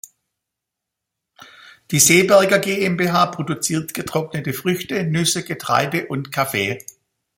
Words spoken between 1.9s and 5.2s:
Die Seeberger GmbH produziert getrocknete Früchte,